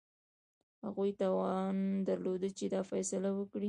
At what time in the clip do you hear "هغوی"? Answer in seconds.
0.85-1.11